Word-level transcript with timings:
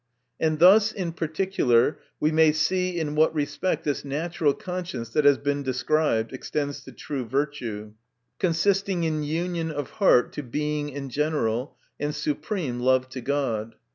And 0.39 0.57
thus, 0.57 0.91
in 0.91 1.11
particular, 1.11 1.99
we 2.19 2.31
may 2.31 2.53
see 2.53 2.99
in 2.99 3.13
what 3.13 3.35
respect 3.35 3.83
this 3.83 4.03
natural 4.03 4.55
conscience 4.55 5.09
that 5.09 5.25
has 5.25 5.37
been 5.37 5.61
described, 5.61 6.33
extends 6.33 6.83
to 6.85 6.91
true 6.91 7.23
virtue, 7.23 7.93
consisting 8.39 9.03
in 9.03 9.21
union 9.21 9.69
of 9.69 9.91
heart 9.91 10.33
to 10.33 10.41
Being 10.41 10.89
in 10.89 11.09
general, 11.11 11.77
and 11.99 12.15
supreme 12.15 12.79
love 12.79 13.09
to 13.09 13.21
God. 13.21 13.75